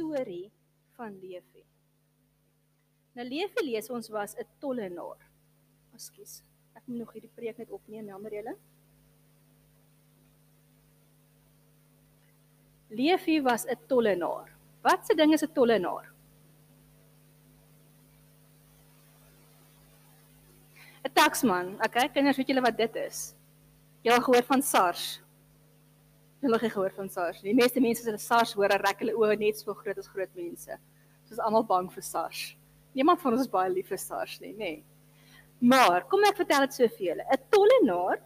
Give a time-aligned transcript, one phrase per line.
[0.00, 0.50] storie
[0.96, 1.64] van Leefie.
[3.16, 5.20] Nou Leefie lees ons was 'n tollenaar.
[5.94, 6.42] Ekskuus.
[6.74, 8.56] Ek moet nog hierdie preek net opneem, jammer julle.
[12.88, 14.48] Leefie was 'n tollenaar.
[14.82, 16.12] Wat se ding is 'n tollenaar?
[21.04, 21.74] 'n Taksman.
[21.84, 23.34] Okay, kinders, weet julle wat dit is?
[24.02, 25.20] Jy al gehoor van SARS?
[26.40, 27.42] Hulle het gehoor van SARS.
[27.44, 30.32] Die meeste mense as hulle SARS hoor, rek hulle oë net so groot as groot
[30.38, 30.78] mense.
[31.28, 32.56] Soos almal bang vir SARS.
[32.96, 34.72] Niemand van ons is baie lief vir SARS nie, nê.
[35.60, 37.24] Maar kom ek vertel dit so vir julle.
[37.28, 38.22] 'n Tollenaar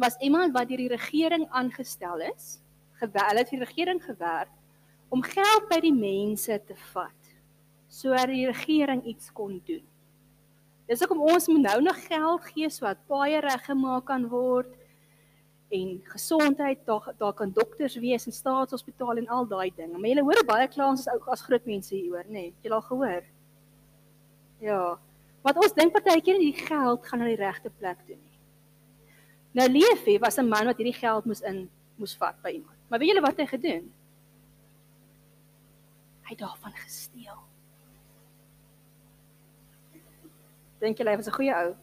[0.00, 2.60] was iemand wat deur die regering aangestel is,
[2.98, 4.50] gewerk het vir die regering gewerk
[5.12, 7.20] om geld by die mense te vat
[7.94, 9.84] sodat die regering iets kon doen.
[10.88, 14.72] Dis hoekom ons moet nou nog geld gee sodat paaie reggemaak kan word
[15.74, 19.98] en gesondheid, daar daar kan dokters wees in staatshospitale en al daai dinge.
[19.98, 22.46] Maar jy hoor baie klaans as ou as groot mense hier hoor, nê?
[22.46, 23.26] Nee, jy al gehoor?
[24.62, 24.78] Ja.
[25.44, 28.38] Wat ons dink partykeer die geld gaan na die regte plek toe nie.
[29.54, 32.78] Nou Leefie was 'n man wat hierdie geld moes in moes vat by iemand.
[32.88, 33.92] Maar weet julle wat hy gedoen?
[36.22, 37.38] Hy het daarvan gesteel.
[40.80, 41.74] Dink jy hy was 'n goeie ou?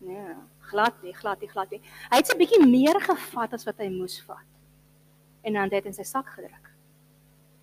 [0.00, 1.82] Ja glad nie, glad nie, glad nie.
[2.10, 4.48] Hy het 'n bietjie meer gevat as wat hy moes vat.
[5.42, 6.70] En dan het hy in sy sak gedruk.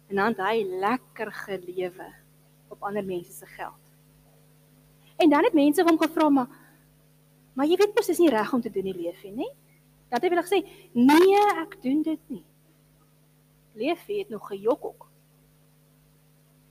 [0.10, 2.14] En dan het hy lekker gelewe
[2.70, 3.84] op ander mense se geld.
[5.18, 6.48] En dan het mense hom gevra maar
[7.58, 9.48] maar jy weet mos is nie reg om te doen nie Leefie, nê?
[10.10, 10.60] Dat hy wil gesê,
[10.94, 12.46] "Nee, ek doen dit nie."
[13.74, 15.08] Leefie het nog gejok ook.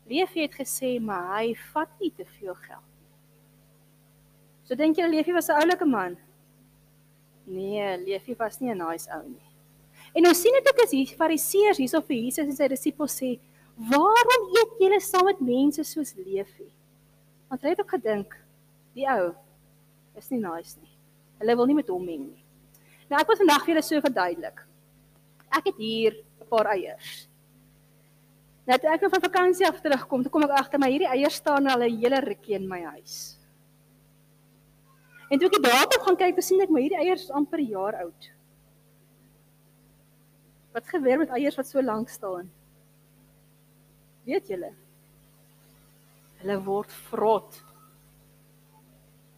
[0.07, 2.83] Leefie het gesê, "Maar hy vat nie te veel geld."
[4.63, 6.17] So dink jy Leefie was 'n oulike man?
[7.47, 9.47] Nee, Leefie was nie 'n nice ou nie.
[10.15, 13.39] En ons sien dit ook as hier Fariseërs hierso vir Jesus en sy disippels sê,
[13.77, 16.73] "Waarom eet julle saam met mense soos Leefie?"
[17.49, 18.37] Want hulle het ook gedink,
[18.95, 19.35] die ou
[20.17, 20.91] is nie nice nie.
[21.39, 22.45] Hulle wil nie met hom meng nie.
[23.11, 24.61] Nou ek wil vandag vir julle so verduidelik.
[25.53, 27.29] Ek het hier 'n paar eiers.
[28.67, 31.35] Nou toe ek nou van vakansie af terugkom, toe kom ek agter my hierdie eiers
[31.35, 33.37] staan al 'n hele rukkie in my huis.
[35.31, 37.97] En toe ek daarop gaan kyk, sien ek maar hierdie eiers is amper 'n jaar
[38.05, 38.31] oud.
[40.77, 42.51] Wat gebeur met eiers wat so lank staan?
[44.27, 44.73] Weet julle?
[46.43, 47.63] Hulle word vrot.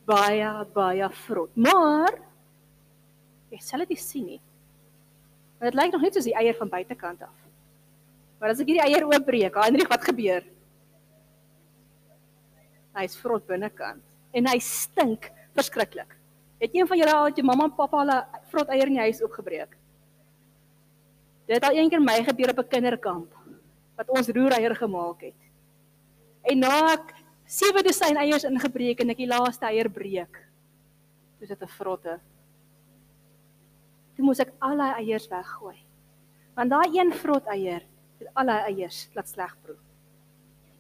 [0.09, 1.57] Baie baie vrot.
[1.57, 2.19] Maar
[3.51, 4.41] jy sal dit sien nie.
[5.61, 7.35] Dit lyk nog net soos die eier van buitekant af.
[8.39, 10.45] Maar as ek hierdie eier oopbreek, Heinrich, wat gebeur?
[12.99, 14.03] Hy's vrot binnekant
[14.35, 16.15] en hy stink verskriklik.
[16.59, 18.19] Het een van julle al jou mamma en pappa hulle
[18.51, 19.77] vrot eier in die huis opgebreek?
[21.49, 23.35] Dit het al eendag my gebeur op 'n kinderkamp
[23.97, 25.41] wat ons roereier gemaak het.
[26.43, 27.15] En na ek
[27.47, 30.35] sewe dosyn eiers ingebreek en ek die laaste eier breek,
[31.41, 32.21] dis dit 'n vrotte.
[34.17, 35.79] Toe moes ek al daai eiers weggooi.
[36.55, 37.83] Want daai een vrot eier
[38.19, 39.77] het al daai eiers laat sleg proe.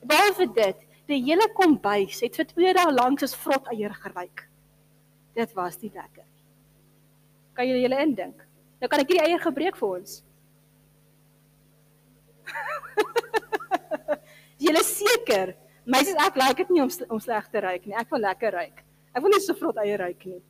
[0.04, 4.48] Behalwe dit, die hele kombuis het vir 2 dae lank soos vrot eier geruik
[5.38, 6.44] dit was nie lekker nie.
[7.54, 8.42] Kan julle julle indink?
[8.78, 10.18] Nou kan ek hierdie eier gebreek vir ons.
[14.66, 15.54] julle seker?
[15.88, 17.96] Meisies ek like dit nie om om sleg te ruik nie.
[17.98, 18.84] Ek wil lekker ruik.
[19.14, 20.40] Ek wil nie so vrot eier ruik nie.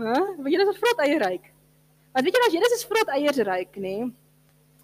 [0.00, 0.14] Hæ?
[0.40, 1.50] Wil julle so vrot eier ruik?
[2.10, 3.94] Want weet julle as julle so vrot eiers ruik, nê,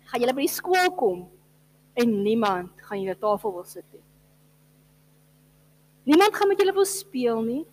[0.07, 1.25] gaan julle by die skool kom
[1.99, 4.05] en niemand gaan julle tafel wil sit nie.
[6.13, 7.65] Niemand gaan met julle wil speel nie.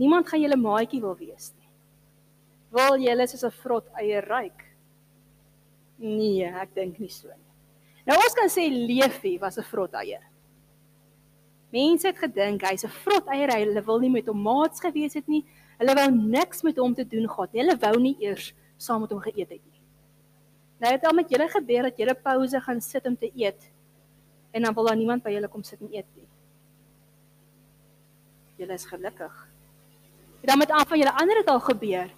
[0.00, 1.68] Niemand gaan julle maatjie wil wees nie.
[2.72, 4.64] Wil julle soos 'n vrot eier ruik?
[5.98, 7.50] Nee, ek dink nie so nie.
[8.06, 10.22] Nou ons kan sê Leefie was 'n vrot eier.
[11.72, 15.28] Mense het gedink hy's 'n vrot eier, hulle wil nie met hom maats gewees het
[15.28, 15.44] nie.
[15.78, 17.62] Hulle wou niks met hom te doen gehad nie.
[17.62, 19.80] Hulle wou nie eers saam met hom geëet het nie.
[20.80, 23.70] Nou het al met julle gebeur dat julle pouse gaan sit om te eet
[24.52, 26.28] en dan wil daar niemand by julle kom sit en eet nie.
[28.56, 29.49] Julle is gelukkig.
[30.40, 32.10] En dan met af van julle ander het al gebeur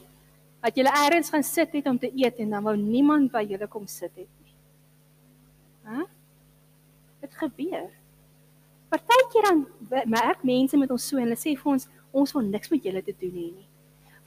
[0.60, 3.66] dat julle eers gaan sit het om te eet en dan wou niemand by julle
[3.68, 4.54] kom sit het nie.
[5.82, 6.04] Hæ?
[7.20, 7.90] Dit gebeur.
[8.88, 9.66] Partykeer dan
[10.06, 13.02] merk mense met ons so en hulle sê vir ons ons wil niks met julle
[13.02, 13.68] te doen hê nie.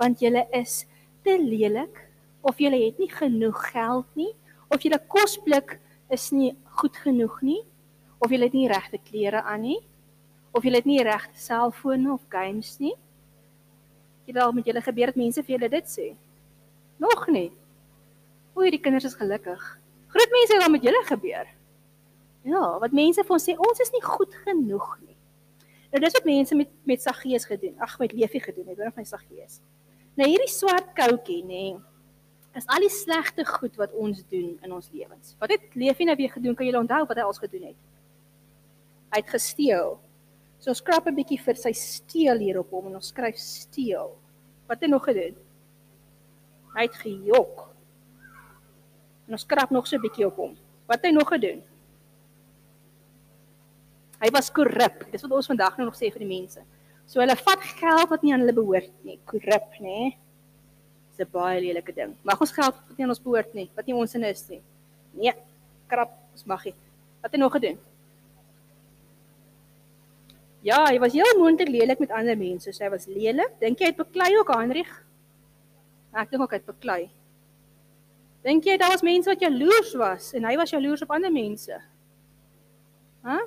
[0.02, 0.84] Want julle is
[1.24, 2.02] te lelik
[2.42, 4.34] of julle het nie genoeg geld nie
[4.68, 5.78] of julle kosblik
[6.12, 6.52] is nie
[6.82, 7.62] goed genoeg nie
[8.20, 9.80] of julle het nie regte klere aan nie
[10.52, 12.96] of julle het nie regte selfone of games nie
[14.26, 16.08] Jy al met julle gebeur dat mense vir julle dit sê.
[17.02, 17.50] Nog nie.
[18.56, 19.64] O, hierdie kinders is gelukkig.
[20.16, 21.50] Groot mense het al met julle gebeur.
[22.46, 25.18] Ja, wat mense vir ons sê, ons is nie goed genoeg nie.
[25.92, 27.76] Nou dis wat mense met met Saggeus gedoen.
[27.82, 29.60] Ag, met Leefie gedoen het, hoor van Saggeus.
[30.16, 31.64] Nou hierdie swart koutjie, nê,
[32.56, 35.36] is al die slegte goed wat ons doen in ons lewens.
[35.40, 36.56] Wat het Leefie nou weer gedoen?
[36.56, 37.80] Kan julle onthou wat hy als gedoen het?
[39.16, 39.98] Hy het gesteel.
[40.60, 44.16] So ons skrap 'n bietjie vir sy steel hier op hom en ons skryf steel.
[44.68, 45.36] Wat het hy nog gedoen?
[46.76, 47.70] Hy het gejok.
[49.28, 50.58] En ons skrap nog so 'n bietjie op hom.
[50.88, 51.64] Wat het hy nog gedoen?
[54.22, 55.12] Hy was korrup.
[55.12, 56.62] Dis wat ons vandag nou nog sê vir die mense.
[57.06, 59.20] So hulle vat geld wat nie aan hulle behoort nie.
[59.26, 59.82] Korrup, nê?
[59.82, 60.18] Nee
[61.20, 62.16] is 'n baie lelike ding.
[62.24, 64.62] Mag ons geld wat nie aan ons behoort nie, wat nie ons in is nie.
[65.14, 65.34] Nee,
[65.88, 66.76] krap, ons mag nie.
[67.22, 67.78] Wat het hy nog gedoen?
[70.66, 72.72] Ja, hy was heel moontlik lelik met ander mense.
[72.74, 73.54] So hy was lelik.
[73.62, 74.94] Dink jy hy het beklei ook Heinrich?
[76.16, 77.02] Ek dink ook hy het beklei.
[78.46, 81.78] Dink jy daar was mense wat jaloers was en hy was jaloers op ander mense?
[83.26, 83.36] Hæ?
[83.36, 83.46] Huh?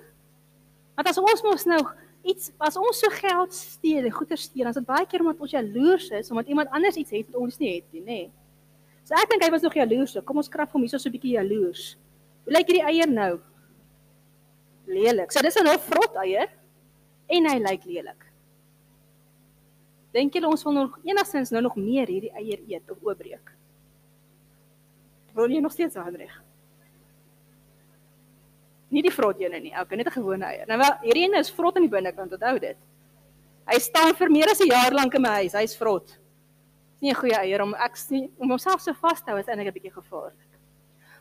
[0.99, 1.79] Want as ons mos nou
[2.27, 5.43] iets as ons so geld steel en goeder steel, dan is dit baie keer omdat
[5.47, 8.21] ons jaloers is omdat iemand anders iets het wat ons nie het nie, nê.
[9.07, 10.17] So ek dink hy was nog jaloers.
[10.27, 11.97] Kom ons krap hom hierso so 'n bietjie jaloers.
[12.45, 13.41] Hoe lyk hierdie eier nou?
[14.87, 15.33] Lelik.
[15.33, 16.51] So dis 'n nou vrot eier
[17.29, 18.27] en hy lyk lelik.
[20.17, 23.53] Dink julle ons wil nog enigstens nou nog meer hierdie eier eet of oopbreek?
[25.37, 26.33] Wil jy nog steeds aanreg?
[28.89, 29.75] Nie die vrot ene nie.
[29.77, 30.67] Okay, net 'n gewone eier.
[30.67, 32.77] Nou wel, hierdie ene is vrot aan die binnekant, onthou dit.
[33.69, 35.53] Hy staan vir meer as 'n jaar lank in my huis.
[35.53, 36.07] Hy's vrot.
[36.07, 39.47] Dis nie 'n goeie eier om ek sien om homself so vas te hou is
[39.47, 40.49] eintlik 'n bietjie gevaarlik.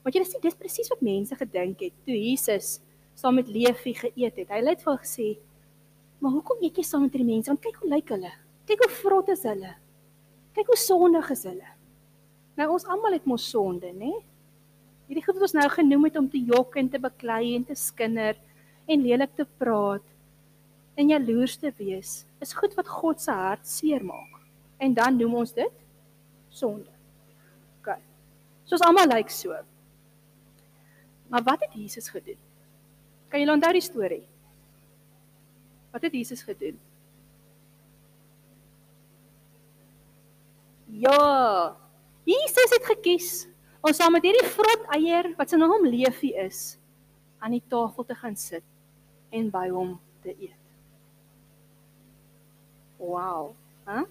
[0.04, 2.80] Want jy sien, dis presies wat mense gedink het toe Jesus
[3.13, 4.50] saam met Leefie geëet het.
[4.50, 5.38] Hy het vir gesê,
[6.19, 7.47] "Maar hoekom eet jy saam met hierdie mense?
[7.47, 8.31] Want kyk hoe lyk hulle.
[8.65, 9.75] Kyk hoe vrot is hulle.
[10.53, 11.67] Kyk hoe sondig is hulle."
[12.57, 13.93] Nou ons almal het mos sonde, né?
[13.93, 14.25] Nee?
[15.07, 17.75] Hierdie goed wat ons nou genoem het om te jok en te beklei en te
[17.75, 18.35] skinder
[18.87, 20.03] en lelik te praat
[20.97, 24.39] en jaloers te wees, is goed wat God se hart seermaak.
[24.81, 25.73] En dan noem ons dit
[26.49, 26.89] sonde.
[27.79, 27.93] OK.
[28.65, 29.53] Soos almal lyk so.
[31.29, 32.39] Maar wat het Jesus gedoen?
[33.29, 34.23] Kan julle onthou die storie?
[35.91, 36.79] Wat het Jesus gedoen?
[40.87, 41.75] Ja,
[42.23, 43.47] Jesus het gekies
[43.87, 46.77] ons saam met hierdie vrot eier wat sy naam Leefie is
[47.43, 48.65] aan die tafel te gaan sit
[49.31, 50.55] en by hom te eet.
[52.97, 53.53] Wow,
[53.85, 54.01] hè?
[54.01, 54.07] Huh?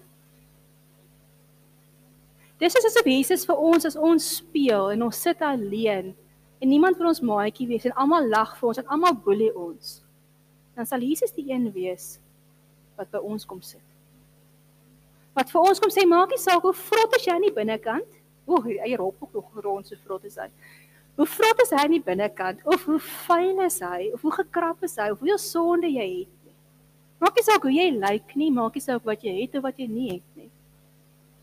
[2.57, 6.15] Dis is asof Jesus vir ons as ons speel en ons sit alleen
[6.57, 9.99] en niemand vir ons maatjie wees en almal lag vir ons en almal boelie ons.
[10.77, 12.19] Dan sal Jesus die een wees
[12.97, 13.81] wat by ons kom sit.
[15.37, 18.17] Wat vir ons kom sê maak nie saak hoe vrot as jy aan die binnekant
[18.47, 20.47] O, hy eier op op die grond so vrot is hy.
[21.19, 24.85] Hoe vrot is hy in die binnekant of hoe vuil is hy of hoe gekrap
[24.87, 26.53] is hy of hoeveel sonde jy het.
[27.19, 29.81] Maak nie saak hoe jy lyk nie, maak nie saak wat jy het of wat
[29.81, 30.47] jy nie het nie.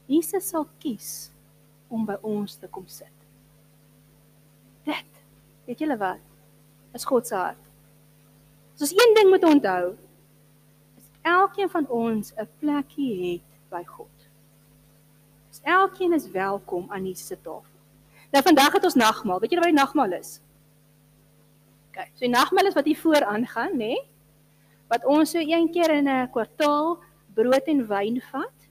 [0.09, 1.11] Jesus sal kies
[1.93, 3.13] om by ons te kom sit.
[4.89, 5.21] Dit,
[5.69, 6.23] weet julle wat?
[6.97, 7.61] Is God se hart.
[8.75, 9.95] Soos een ding moet onthou,
[10.97, 14.15] is elkeen van ons 'n plekkie het by God.
[15.65, 17.73] Elkeen is welkom aan Jesus se tafel.
[18.31, 19.41] Nou vandag het ons nagmaal.
[19.41, 20.41] Weet julle wat die nagmaal is?
[21.89, 23.95] OK, so die nagmaal is wat hier voor aangaan, nê?
[23.95, 24.03] Nee?
[24.89, 26.99] Wat ons so een keer in 'n kwartaal
[27.35, 28.69] brood en wyn vat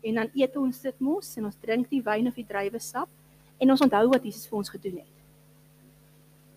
[0.00, 3.08] en dan eet ons dit mos en ons drink die wyn of die druiwesap
[3.58, 5.17] en ons onthou wat Jesus vir ons gedoen het.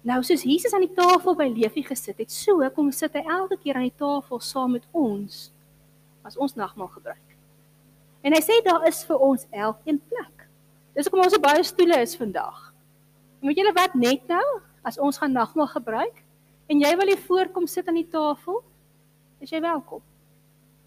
[0.02, 3.58] Nou soos Jesus aan die tafel by Leefie gesit het, so kom sit hy elke
[3.62, 5.52] keer aan die tafel saam met ons
[6.26, 7.38] as ons nagmaal gebruik.
[8.26, 10.48] En hy sê daar is vir ons elkeen plek.
[10.98, 12.72] Dis hoekom ons so baie stoele is vandag.
[13.46, 14.46] Weet julle wat net nou
[14.86, 16.24] as ons gaan nagmaal gebruik
[16.70, 18.62] en jy wil hier voorkom sit aan die tafel,
[19.42, 20.02] is jy welkom.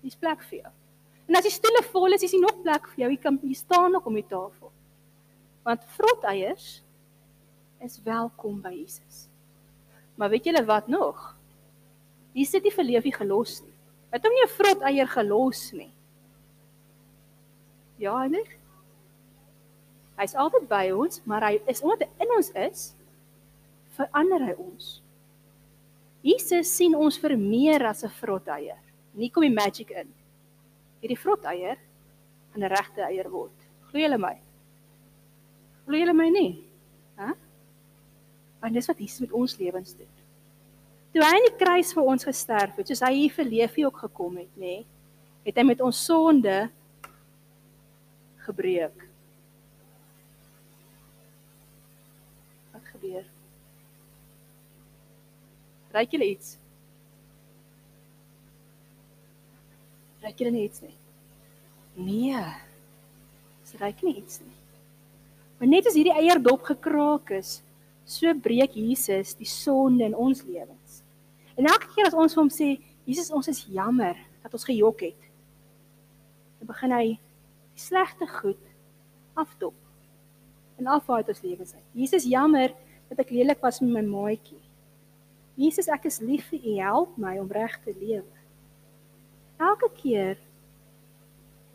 [0.02, 0.72] Dis plek vir jou.
[1.30, 3.10] En as die stoele vol is, is daar nog plek vir jou.
[3.14, 4.72] Jy kan hier staan nog om die tafel.
[5.64, 6.82] Want vrot eiers
[7.84, 9.28] is welkom by Jesus.
[10.16, 11.34] Maar weet julle wat nog?
[12.32, 13.74] Hier sit nie vir leefie gelos nie.
[14.14, 15.92] Het hom nie 'n vrot eier gelos nie.
[17.98, 18.50] Ja, hy lig.
[20.16, 22.94] Hy's altyd by ons, maar hy is omdat hy in ons is,
[23.96, 25.02] verander hy ons.
[26.22, 28.78] Jesus sien ons vir meer as 'n vrot eier.
[29.14, 30.08] Nie kom die magic in.
[31.00, 31.76] Hierdie vrot eier
[32.52, 33.58] gaan 'n regte eier word.
[33.90, 34.40] Glo julle my?
[35.86, 36.73] Glo julle my nie?
[38.64, 40.08] Want dis wat Jesus met ons lewens doen.
[41.12, 44.00] Toe hy aan die kruis vir ons gesterf het, soos hy hier vir leefie ook
[44.06, 44.78] gekom het, nê?
[45.44, 46.54] Het hy met ons sonde
[48.46, 49.04] gebreek.
[52.72, 53.28] Wat gebeur?
[55.94, 56.56] Ryk julle iets?
[60.24, 60.96] Ryk julle iets nie?
[62.00, 62.40] Nee.
[63.60, 64.56] Dis ryk nie iets nie.
[65.60, 67.58] Maar net as hierdie eierdop gekraak is,
[68.04, 71.02] so breek Jesus die sonde in ons lewens.
[71.56, 75.06] En elke keer as ons vir hom sê, Jesus, ons is jammer dat ons gejok
[75.08, 75.30] het.
[76.60, 78.60] Dan begin hy die slegte goed
[79.34, 79.76] afdop
[80.78, 81.86] en afhaal uit ons lewens uit.
[81.94, 82.74] Jesus, jammer
[83.10, 84.60] dat ek lelik was met my maatjie.
[85.58, 88.26] Jesus, ek is lief vir U, help my om reg te lewe.
[89.62, 90.40] Elke keer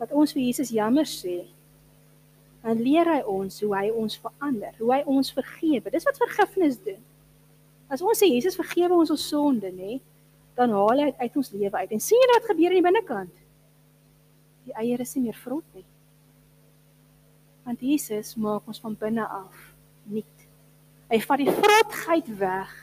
[0.00, 1.42] wat ons vir Jesus jammer sê,
[2.62, 5.92] dan leer hy ons hoe hy ons verander, hoe hy ons vergewe.
[5.92, 7.00] Dis wat vergifnis doen.
[7.90, 9.98] As ons sê Jesus vergewe ons ons sonde, nê,
[10.58, 11.94] dan haal hy uit, uit ons lewe uit.
[11.96, 13.32] En sien jy wat gebeur in die binnekant?
[14.68, 15.86] Die eiers is nie meer vrot nie.
[17.64, 19.64] Want Jesus maak ons van binne af
[20.10, 20.46] nuut.
[21.10, 22.74] Hy vat die vrotheid weg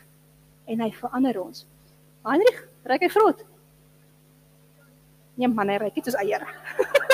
[0.68, 1.64] en hy verander ons.
[2.28, 3.46] Heinrich, ryk hy vrot?
[5.38, 6.50] Nee man, hy ryk dit soos eiers.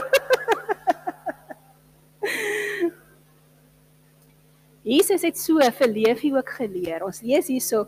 [4.83, 7.05] Jesus het so vir Leefie ook geleer.
[7.07, 7.85] Ons lees hierso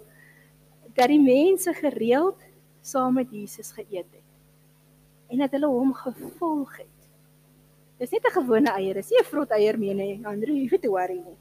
[0.96, 2.40] dat die mense gereeld
[2.86, 4.24] saam met Jesus geëet het
[5.34, 6.92] en dat hulle hom gevolg het.
[8.00, 10.86] Dis nie 'n gewone eier, dis nie 'n vrot eier meer nie, Andrew, jy weet
[10.86, 11.38] hoe worry nie.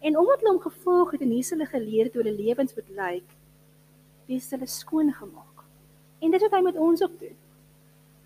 [0.00, 2.88] En omdat hulle hom gevolg het en hier hulle geleer het hoe hulle lewens moet
[2.88, 3.28] lyk,
[4.26, 5.64] dis hulle skoon gemaak.
[6.20, 7.36] En dit wat hy met ons ook doen.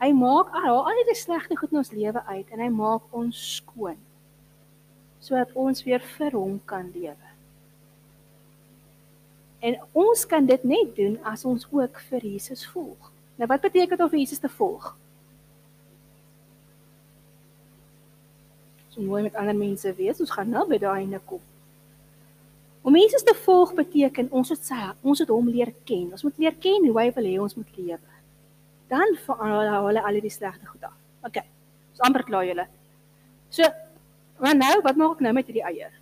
[0.01, 3.57] Hy maak al al die slegte goed in ons lewe uit en hy maak ons
[3.57, 4.06] skoon
[5.27, 7.33] sodat ons weer vir hom kan lewe.
[9.67, 13.11] En ons kan dit net doen as ons ook vir Jesus volg.
[13.37, 14.93] Nou wat beteken dit om vir Jesus te volg?
[18.93, 21.43] So mooi met ander mense wees, ons gaan nou by daai ene kom.
[22.87, 26.13] Om Jesus te volg beteken ons moet sy ons moet hom leer ken.
[26.15, 28.13] Ons moet leer ken hoe hy wil hê ons moet lewe.
[28.87, 30.95] Dan verander hulle al die slegte goed af.
[31.27, 31.43] OK.
[31.97, 32.69] Ons amper klaar julle.
[33.51, 33.67] So
[34.41, 35.93] Maar nou, wat maak ek nou met hierdie eier?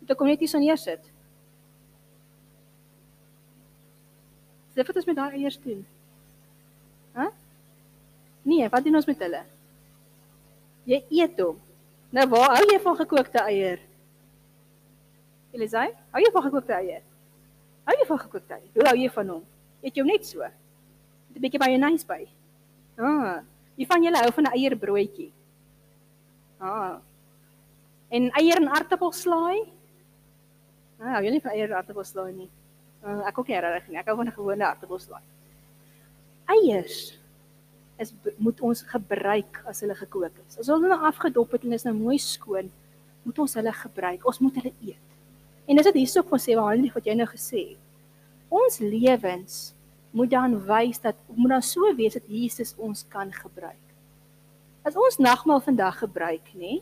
[0.00, 1.04] Moet ek hom net hier so neersit?
[4.72, 5.82] Dis wat ons met daai eiers doen.
[7.14, 7.28] Hæ?
[8.48, 9.42] Nee, wat doen ons met hulle?
[10.88, 11.60] Jy eet hom.
[12.12, 13.82] Nou waar hou jy van gekookte eier?
[15.52, 17.04] Elisai, hou jy van gekookte eier?
[17.86, 18.72] Hou jy van gekookte eier?
[18.74, 19.44] Hoe hou jy van hom?
[19.84, 20.40] Eet jy hom net so?
[20.40, 22.26] Met 'n bietjie majonaise by.
[22.98, 23.40] Ah,
[23.76, 25.30] wie van julle hou van 'n eierbroodjie?
[26.62, 27.00] Ah.
[28.14, 29.62] En eier en aartappelslaai?
[31.02, 32.50] Ah, jy nie eier en aartappelslaai nie.
[33.02, 33.98] Uh, ek ook nie reg nie.
[33.98, 35.22] Ek hou van 'n gewone aartappelslaai.
[36.54, 37.18] Eiers
[37.98, 40.58] is moet ons gebruik as hulle gekook is.
[40.58, 42.70] As hulle nou afgedop het en is nou mooi skoon,
[43.22, 44.26] moet ons hulle gebruik.
[44.26, 45.08] Ons moet hulle eet.
[45.66, 47.82] En dit hierso van sê waar wat jy nou gesê het.
[48.48, 49.74] Ons lewens
[50.12, 53.81] moet dan wys dat moet dan so wees dat Jesus ons kan gebruik.
[54.82, 56.80] As ons nagmaal vandag gebruik, nê,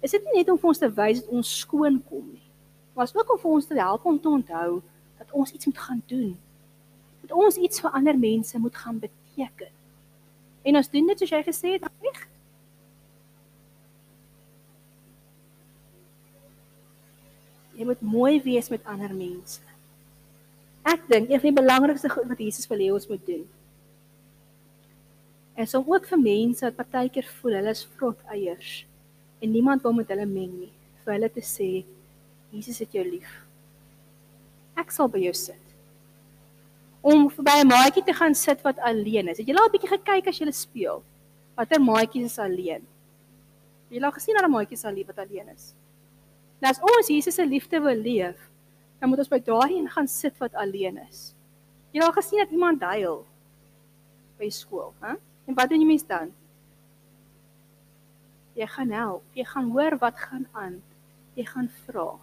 [0.00, 2.48] is dit nie net om vir ons te wys dat ons skoon kom nie,
[2.96, 4.80] maar ook om vir ons te help om te onthou
[5.18, 6.32] dat ons iets moet gaan doen.
[7.24, 9.72] Dat ons iets vir ander mense moet gaan beteken.
[10.64, 12.22] En ons doen dit soos jy gesê het, reg?
[17.74, 19.60] Jy moet mooi wees met ander mense.
[20.84, 23.44] Ek dink een van die belangrikste goed wat Jesus wil hê ons moet doen,
[25.54, 28.84] En so ook vir mense wat partykeer voel hulle is vrot eiers
[29.42, 30.72] en niemand wil met hulle meng nie,
[31.04, 31.68] vir hulle te sê
[32.54, 33.28] Jesus het jou lief.
[34.78, 35.60] Ek sal by jou sit.
[37.04, 39.38] Om by 'n maatjie te gaan sit wat alleen is.
[39.38, 41.02] Het jy al 'n bietjie gekyk as jy speel?
[41.56, 42.82] Watter maatjies is alleen?
[43.90, 45.74] Jy het al gesien dat 'n maatjie sal lief wat alleen is.
[46.60, 48.50] Nou as ons Jesus se liefde wil leef,
[49.00, 51.34] dan moet ons by daardie gaan sit wat alleen is.
[51.92, 53.26] Jy het al gesien dat iemand huil
[54.38, 55.14] by skool, hè?
[55.44, 56.32] En wat doen jy mens dan?
[58.54, 59.24] Jy gaan help.
[59.34, 60.78] Jy gaan hoor wat gaan aan.
[61.34, 62.14] Jy gaan vra.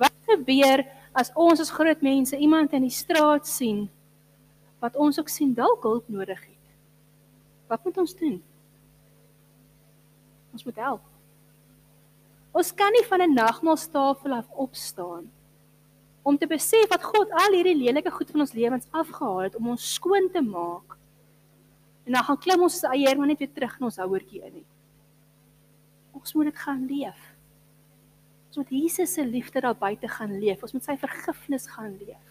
[0.00, 3.88] Wat gebeur as ons as groot mense iemand in die straat sien
[4.80, 6.66] wat ons ook sien dalk hulp nodig het?
[7.68, 8.38] Wat moet ons doen?
[10.52, 11.04] Ons moet help.
[12.56, 15.30] Ons kan nie van 'n nagmaaltafel af opstaan
[16.22, 19.68] om te besef wat God al hierdie lelike goed van ons lewens afgehaal het om
[19.68, 20.96] ons skoon te maak
[22.04, 24.62] En dan gaan klim ons eier maar net weer terug in ons houertjie in.
[26.16, 27.20] Ons moet dit gaan leef.
[28.50, 30.62] Ons moet Jesus se liefde daar buite gaan leef.
[30.62, 32.26] Ons moet sy vergifnis gaan leef.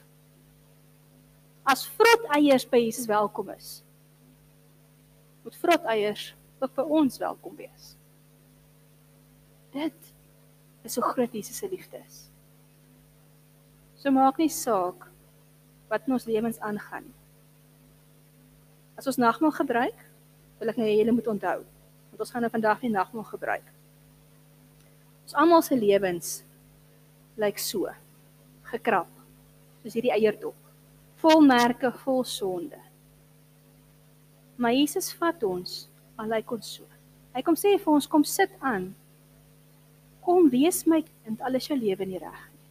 [1.70, 3.70] As vrot eiers by Jesus welkom is,
[5.46, 7.94] moet vrot eiers ook vir ons welkom wees.
[9.72, 10.10] Dit
[10.84, 12.26] is so groot Jesus se liefde is.
[14.00, 15.08] So maak nie saak
[15.92, 17.19] wat in ons lewens aangaan nie.
[19.00, 20.00] As ons nagmaal gebruik,
[20.60, 21.62] wil ek hê julle moet onthou,
[22.12, 23.68] want ons gaan nou vandag nie nagmaal gebruik.
[25.24, 26.32] Ons almal se lewens
[27.39, 27.88] lyk so,
[28.68, 29.08] gekrap,
[29.79, 30.58] soos hierdie eierdop,
[31.24, 32.75] vol merke, vol sonde.
[34.60, 35.86] Maar Jesus vat ons
[36.20, 36.84] al lyk ons so.
[37.32, 38.89] Hy kom sê vir ons kom sit aan.
[40.25, 42.68] Kom wees my kind, al is jou lewe nie reg nie.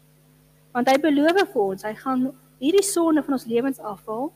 [0.76, 2.28] Want hy beloof vir ons, hy gaan
[2.60, 4.28] hierdie sonde van ons lewens afhaal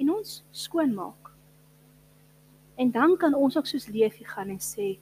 [0.00, 1.30] en ons skoonmaak.
[2.74, 4.96] En dan kan ons ook soos Leefie gaan en sê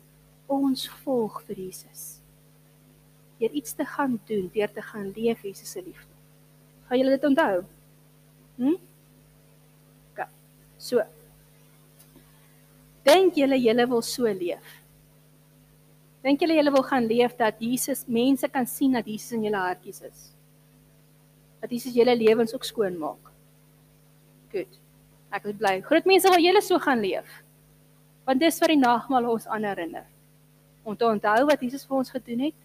[0.53, 2.19] ons volg vir Jesus.
[3.41, 6.13] Deur iets te gaan doen, deur te gaan leef Jesus se liefde.
[6.89, 7.63] Gaan julle dit onthou?
[8.59, 8.77] Hm?
[10.13, 10.27] OK.
[10.77, 11.07] So.
[13.09, 14.77] Dink julle julle wil so leef?
[16.23, 19.65] Dink julle julle wil gaan leef dat Jesus mense kan sien dat Jesus in julle
[19.65, 20.33] hartjies is?
[21.63, 23.31] dat Jesus julle lewens ook skoon maak.
[24.51, 24.81] Goed.
[25.33, 25.79] Ek is bly.
[25.87, 27.39] Groot mense wil julle so gaan leef.
[28.29, 30.05] Want dis vir die nagmaal ons aan herinner.
[30.85, 32.59] Om te onthou wat Jesus vir ons gedoen het,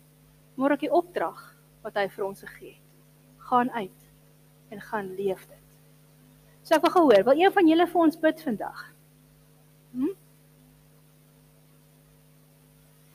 [0.57, 1.39] maar ook die opdrag
[1.85, 2.83] wat hy vir ons gegee het.
[3.47, 5.65] Gaan uit en gaan leef dit.
[6.67, 8.79] So ek wil gehoor, wil een van julle vir ons bid vandag?
[9.95, 10.15] Hm?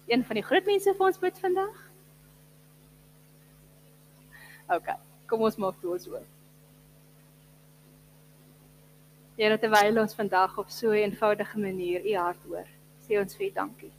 [0.09, 1.83] Een van die groot mense vir ons bid vandag?
[4.73, 4.95] OK.
[5.29, 6.23] Kom ons maak toe so.
[9.37, 12.67] Here terwyl ons vandag op so 'n eenvoudige manier u hart hoor,
[13.01, 13.93] sê ons vir dankie.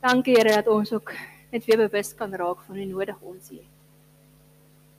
[0.00, 1.12] Dankie Here dat ons ook
[1.52, 3.70] net weer bewus kan raak van hoe nodig ons U het.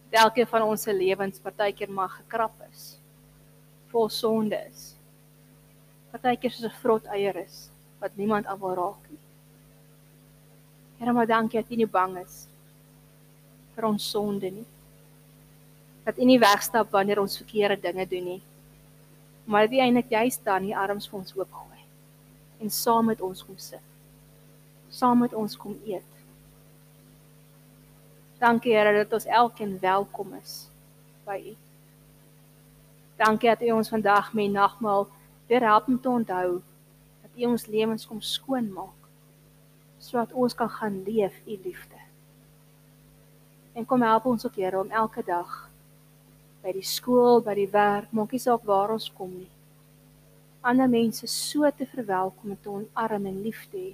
[0.09, 2.99] Elkeen van ons se lewens partykeer mag gekrap is.
[3.91, 4.95] Vol sonde is.
[6.11, 9.19] Partykeer soos 'n vrot eier is wat niemand aan wil raak nie.
[10.97, 12.47] Here, maar dankie dat U nie bang is
[13.75, 14.72] vir ons sonde nie.
[16.03, 18.41] Dat U nie wegstap wanneer ons verkeerde dinge doen nie.
[19.45, 21.73] Maar dat U eintlik juist dan die arms vir ons oopgooi
[22.63, 23.83] en saam met ons kom sit.
[24.89, 26.07] Saam met ons kom eet.
[28.39, 30.67] Dankie Here dat ons elkeen welkom is
[31.27, 31.55] by U.
[33.19, 35.07] Dankie dat U ons vandag met nagmaal
[35.47, 36.61] weer help om te onthou
[37.21, 38.99] dat U ons lewens kom skoon maak
[40.03, 41.99] sodat ons kan gaan leef U liefde.
[43.73, 45.69] En kom help ons ook Here om elke dag
[46.63, 49.49] by die skool, by die werk, maak nie saak waar ons kom nie.
[50.63, 53.91] Ander mense so te verwelkom en te omarm en lief te hê.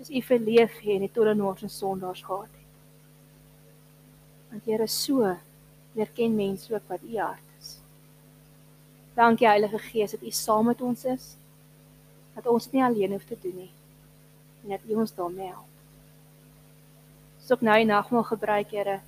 [0.00, 2.70] Dis u verleef hê net tot in ons sondaars gehad het.
[4.50, 5.30] Want Here so
[5.94, 7.76] erken mense ook wat u hart is.
[9.14, 11.34] Dankie Heilige Gees dat u saam met ons is.
[12.34, 13.70] Dat ons nie alleen hoef te doen nie.
[14.64, 15.70] En dat u ons daarmee help
[17.52, 19.00] ook nou die nagmaal gebruik, Here.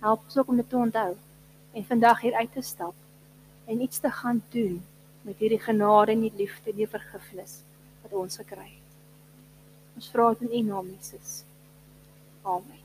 [0.00, 1.14] Help ons ook om dit te onthou
[1.72, 2.94] en vandag hier uit te stap
[3.64, 4.82] en iets te gaan doen
[5.22, 7.60] met hierdie genade en die liefde en die vergifnis
[8.02, 9.00] wat ons gekry het.
[9.94, 11.42] Ons vra dit in U naam, Jesus.
[12.42, 12.81] Amen.